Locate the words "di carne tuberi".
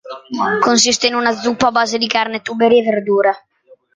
1.99-2.79